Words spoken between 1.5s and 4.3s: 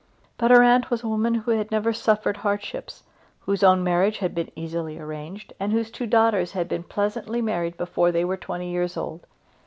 had never suffered hardships, whose own marriage